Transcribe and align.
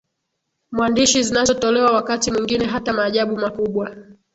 mwandishi 0.71 1.23
zinazotolewa 1.23 1.91
Wakati 1.93 2.31
mwingine 2.31 2.65
hata 2.65 2.93
maajabu 2.93 3.37
makubwa 3.37 3.91